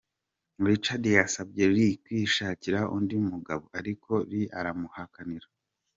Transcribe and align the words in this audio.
Richard 0.67 1.03
yasabye 1.17 1.63
Lea 1.75 1.99
kwishakira 2.03 2.79
undi 2.95 3.15
mugabo, 3.29 3.63
ariko 3.79 4.11
Lea 4.29 4.51
aramuhakanira. 4.59 5.47